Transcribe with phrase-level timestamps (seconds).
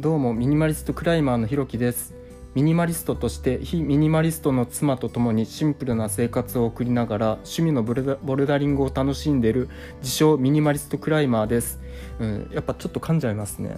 [0.00, 2.14] どうもミニマリストクライマーのひろきです。
[2.54, 9.68] ミニマリストとして非ミニマリストの妻と共にシンプルな生活を送りながら趣味のボルダボルダリングを楽しんでいる
[9.98, 11.80] 自称ミニマリストクライマーです、
[12.18, 13.76] うん、やっぱちょっと噛んじゃいますね、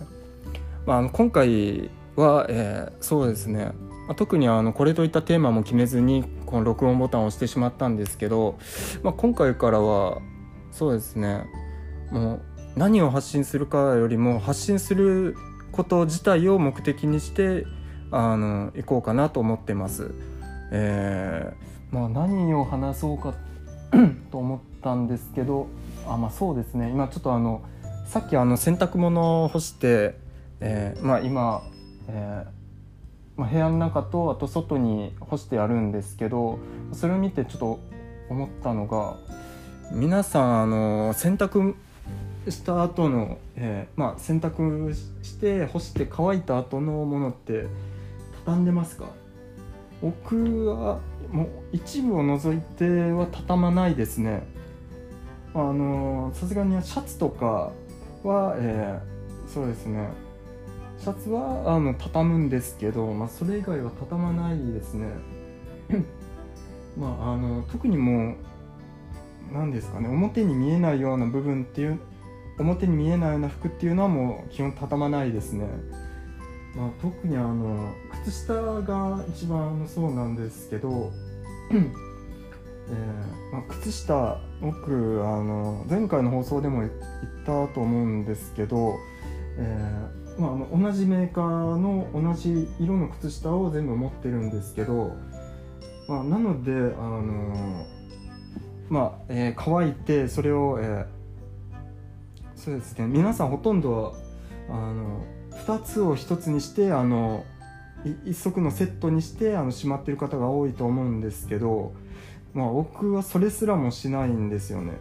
[0.86, 3.72] まあ、あの今回は、えー、そうですね。
[4.06, 8.60] まあ、特にあのこれといったテーマも決めずにこの録音ボタンを押してしまったんですけど、
[9.02, 10.18] まあ、今回からは
[10.70, 11.46] そうですね。
[12.12, 12.42] もう
[12.76, 15.36] 何を発信するかよりも発信する
[15.72, 17.66] こと自体を目的にして
[18.10, 20.12] あの行こうかなと思ってます。
[20.70, 23.34] えー、まあ、何を話そうか
[24.30, 25.66] と思ったんですけど
[26.06, 27.62] あまあそうですね今ちょっとあの
[28.06, 30.18] さっきあの洗濯物を干して、
[30.60, 31.62] えー、まあ今、
[32.08, 32.62] えー
[33.36, 36.58] まあ、部屋の中とあと外に干してあるんですけど
[36.92, 37.80] それを見てちょっと
[38.30, 39.16] 思ったのが
[39.92, 41.74] 皆さんあの洗濯
[42.50, 47.66] した後の、えー、まあ洗濯して干して乾いた後のものって
[48.44, 49.06] 畳んでますか？
[50.00, 50.98] 僕は
[51.30, 54.42] もう一部を除いては畳まないですね。
[55.54, 57.72] あのさすがにシャツとか
[58.24, 60.08] は、えー、そうですね。
[60.98, 65.06] シャツはあの畳むんですけど、まあ、それ以外は畳まないですね。
[66.98, 68.34] まああの特にもう
[69.52, 71.98] 何ですかね表に見えないような部分っていう
[72.62, 75.66] 表に見えないような服っていうのはもう基本畳まないですね、
[76.76, 77.92] まあ、特にあの
[78.24, 81.12] 靴下が一番そうなんですけど
[82.90, 86.92] えーまあ、靴下僕あの前回の放送でも言っ
[87.46, 88.96] たと思うんですけど、
[89.56, 95.12] えーまあ、あの同じメーカーの同じ色の靴下を全部持ってるんですけど、
[96.08, 97.86] まあ、なので、あの
[98.88, 101.06] まあえー、乾いてそれを、えー、
[102.62, 104.14] そうですね皆さんほとんど
[104.68, 105.24] あの
[105.66, 107.44] 2つを1つにしてあの
[108.04, 111.92] 1足のセットにしてあのしまってる方が多いと思うんですけど、
[112.54, 114.92] まあ、僕はそれすらもしないんですよね。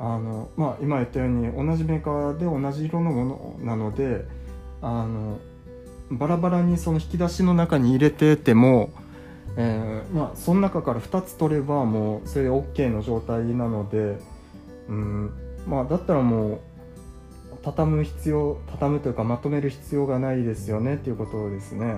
[0.00, 4.24] あのまあ、今言ったように同じメーカーで同じ色のものなので
[4.80, 5.38] あの
[6.12, 8.90] バラバラにその引き出しの中に入れてても、
[9.56, 14.18] えー、まあ、その中から2つ取ればもうそれで OK の状態なので、
[14.88, 16.60] うんまあ、だったらもう
[17.62, 21.96] 畳む必要畳むというかまとめる必要がないですよねっていうことですね。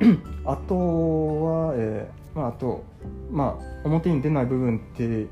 [0.44, 2.84] あとは、えーまあ、あと、
[3.30, 5.28] まあ、表に出ない部分っていう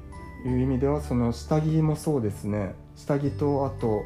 [0.47, 2.75] 意味ではその下着もそうですね。
[2.97, 4.03] 下着とあと、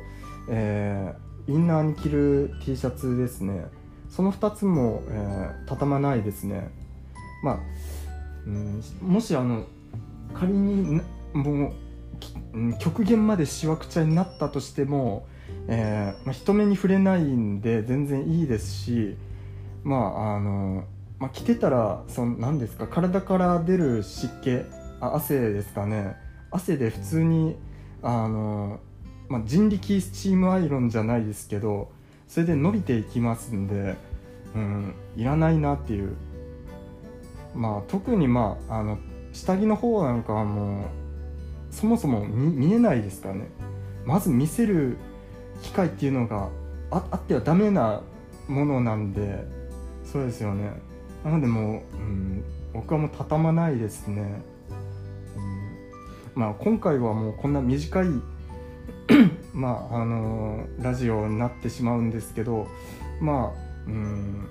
[0.48, 3.66] えーインナーに着る T シャツですね。
[4.08, 6.70] その2つも、えー、畳まないですね。
[7.42, 7.58] まあ、
[8.46, 9.64] うん、もしあの
[10.34, 11.00] 仮に
[11.32, 11.72] もう
[12.78, 15.26] 極限までしわくちゃになったとしても、
[15.68, 19.16] えーまあ、人目に触れないんで全然いいですし
[19.84, 20.84] まああの、
[21.18, 24.60] まあ、着てたらその何ですか体から出る湿気
[25.00, 26.16] あ汗ですかね。
[26.50, 27.56] 汗で普通に
[28.02, 28.80] あの
[29.28, 31.90] まあ、人力スチームアイロンじゃないですけど
[32.28, 33.96] それで伸びていきますんで、
[34.54, 36.16] うん、いらないなっていう。
[37.54, 38.98] まあ特にまああの
[39.32, 40.84] 下着の方なんかはもう
[41.72, 43.48] そもそも見えないですからね。
[44.04, 44.98] まず見せる
[45.62, 46.48] 機会っていうのが
[46.90, 48.02] ああってはダメな
[48.46, 49.44] ものなんで
[50.04, 50.72] そうですよね。
[51.24, 52.44] なのでもう、うん、
[52.74, 54.42] 僕はもう畳まないですね、
[56.34, 58.08] うん、まあ今回はもうこんな短い
[59.54, 62.66] まああのラジオになってしまうんですけど
[63.20, 64.48] まあうん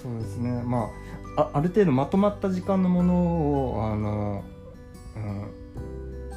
[0.00, 0.62] そうですね。
[0.64, 0.90] ま
[1.36, 4.44] ああある程度まとまった時間のものをあの、
[5.16, 5.63] うん、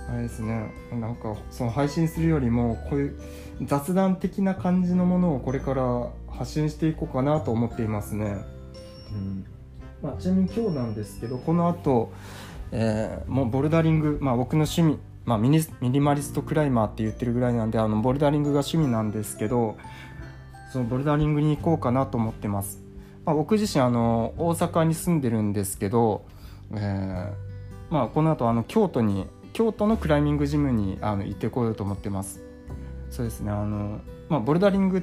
[0.09, 0.71] あれですね。
[0.91, 3.19] なんかその配信するよりもこういう
[3.63, 8.37] 雑談的な感じのものをこれから発信していこうかなと思っていますね。
[9.11, 9.45] うん。
[10.01, 12.11] まあ、ちなみに今日なんですけどこの後、
[12.71, 19.77] えー、もうボルダリング、まあ、僕の趣味まあ、ミニミニマリストクライマーって言ってるぐらいなんであのボルダリングが趣味なんですけど
[20.71, 22.81] そのボルダリングに行こうかなと思ってます、
[23.25, 26.23] まあ、僕自身あの大阪に住んでるんですけど、
[26.71, 27.33] えー
[27.89, 29.27] まあ、この後あの京都に
[29.57, 32.43] 京都のクライミングジムにあの行ってこようと思ってます。
[33.09, 35.01] そうですねあの、まあ、ボルダリング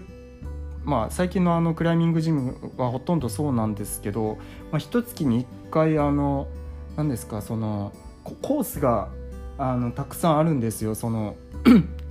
[0.85, 4.37] まあ、最近のあのクライミングジムはほとんどそうなんですけど、
[4.71, 6.47] まあ、一月に1回あの
[6.97, 7.93] 何ですかその
[8.23, 9.09] コースが
[9.59, 10.95] あのたくさんあるんですよ。
[10.95, 11.35] その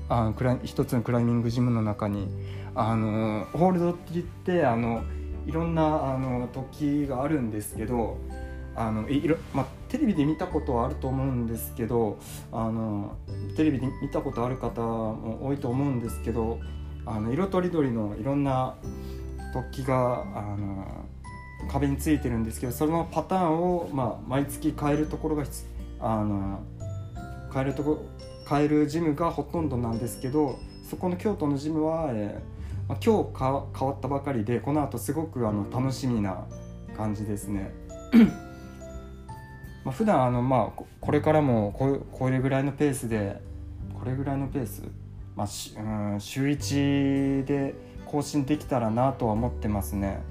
[0.10, 2.28] あのクラ一つのクライミングジムの中に。
[2.76, 5.04] あのホールドって言ってあの
[5.46, 8.18] いろんなあの時があるんですけど
[8.76, 12.18] あのいろ、まあ、テレビで見たことはあると思うんですけど
[12.52, 13.18] あの
[13.56, 16.60] テレビで見たことある方も多いと思うんですけど
[17.06, 18.76] あの色とりどりのいろんな
[19.54, 21.06] 突起があの
[21.72, 25.44] 壁についてるんですけどそのパターンを、まあ、毎月変えるところが
[26.00, 26.64] あの
[27.54, 28.06] 変えるとこ
[28.50, 30.60] 変えるジムがほとんどなんですけど
[30.90, 36.46] そこの京都のジムは、えーまあ、今日か変わったばかりでこの後すごくあの楽しみな
[36.98, 37.72] 感じですね。
[39.84, 43.42] まあ普段あのまあこれからもここれぐらいのペースで
[43.94, 44.84] これぐらいのペース、
[45.36, 45.82] まあしう
[46.16, 47.74] ん、週1で
[48.06, 50.22] 更新できたらなとは思ってますね。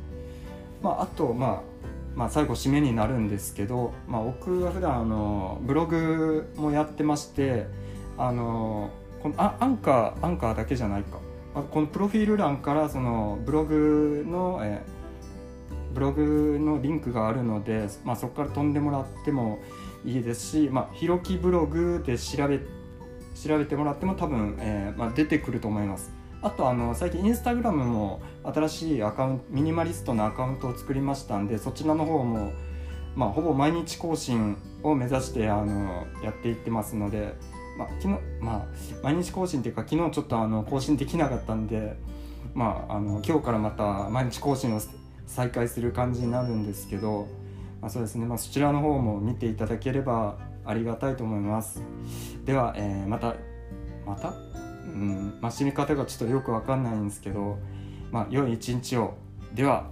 [0.83, 1.63] まあ、あと、まあ、
[2.15, 7.67] まあ最後締めになるんですけど、まあ、僕は普段あのブログもやってまして
[8.19, 8.91] あの
[9.23, 11.19] このあアンカーアンカーだけじゃないか、
[11.55, 14.83] まあ、このプロフィール欄からそのブログの、え
[15.93, 19.59] ブログのリンクがあるので、まあ、そこから飛んでもらっても
[20.05, 22.61] いいですし、まあ、ひろきブログで調べ
[23.35, 26.13] 調べてもらっても多分、えーまあ、出てくると思います。
[26.43, 32.53] あとあの最近インスタグラムも新しいアカウントミニマリストのアカウントを作りましたんでそちらの方も、
[33.15, 37.35] まあ、ほぼ毎日更新を目指してあのやっていってますので、
[37.79, 38.09] まあ昨日
[38.41, 38.67] まあ、
[39.05, 41.97] 毎日更新っていうか昨日ちょっとあの更新できなかったんで、
[42.55, 44.81] まあ、あの今日からまた毎日更新を
[45.35, 47.27] 再開する感じになるんですけど、
[47.81, 50.37] まあ、そうですね、まあ、そちらの方も見ていただければ
[50.67, 51.83] ありがたいと思います。
[52.45, 53.35] では、えー、また
[54.07, 54.35] また？
[54.85, 57.59] うんまあ、死に方がちょっとよくわかんないんですけど、
[58.11, 59.15] まあ、良い一日を。
[59.55, 59.91] では。